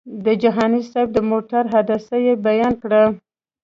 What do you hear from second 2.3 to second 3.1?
بیان کړه.